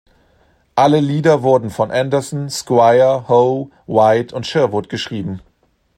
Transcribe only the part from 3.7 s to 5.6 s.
White und Sherwood geschrieben.